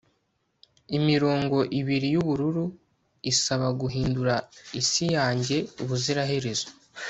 [0.97, 2.65] imirongo ibiri yubururu
[3.31, 4.35] isaba guhindura
[4.81, 6.67] isi yanjye ubuziraherezo